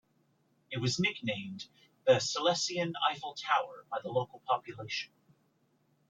It 0.71 0.79
was 0.81 0.99
nicknamed 0.99 1.67
"the 2.07 2.17
Silesian 2.17 2.95
Eiffel 3.07 3.35
Tower" 3.35 3.85
by 3.87 3.99
the 4.01 4.09
local 4.09 4.39
population. 4.47 5.11